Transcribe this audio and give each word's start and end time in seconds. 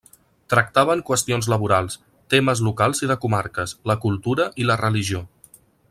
Tractaven 0.51 1.03
qüestions 1.09 1.49
laborals, 1.53 1.97
temes 2.35 2.63
locals 2.69 3.05
i 3.07 3.11
de 3.13 3.19
comarques, 3.27 3.77
la 3.93 3.97
cultura 4.07 4.49
i 4.65 4.69
la 4.73 4.81
religió. 4.87 5.25